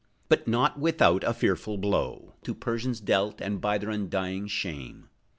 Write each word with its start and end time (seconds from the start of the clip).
But 0.29 0.47
not 0.47 0.79
without 0.79 1.23
a 1.23 1.31
fearful 1.31 1.77
blow 1.77 2.33
To 2.45 2.55
Persians 2.55 2.99
dealt, 2.99 3.39
and 3.39 3.61
their 3.61 3.91
undying 3.91 4.47
shame. 4.47 5.09